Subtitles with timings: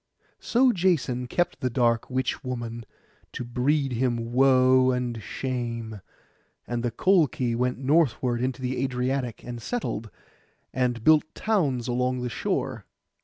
[0.39, 2.85] So Jason kept the dark witch maiden
[3.33, 6.01] to breed him woe and shame;
[6.65, 10.09] and the Colchi went northward into the Adriatic, and settled,
[10.73, 12.87] and built towns along the shore.